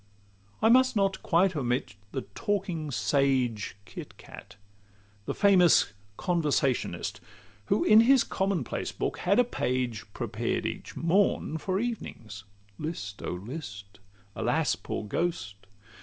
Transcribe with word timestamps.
I 0.63 0.69
must 0.69 0.95
not 0.95 1.21
quite 1.21 1.55
omit 1.55 1.93
the 2.11 2.23
talking 2.33 2.89
sage, 2.89 3.75
Kit 3.85 4.17
Cat, 4.17 4.55
the 5.27 5.35
famous 5.35 5.93
Conversationist, 6.17 7.21
Who, 7.67 7.83
in 7.83 7.99
his 7.99 8.23
common 8.23 8.63
place 8.63 8.91
book, 8.91 9.19
had 9.19 9.37
a 9.37 9.43
page 9.43 10.05
Prepared 10.11 10.65
each 10.65 10.95
morn 10.97 11.59
for 11.59 11.79
evenings. 11.79 12.45
"List, 12.79 13.21
oh, 13.21 13.33
list!" 13.33 13.99
"Alas, 14.35 14.75
poor 14.75 15.03
ghost!" 15.05 15.67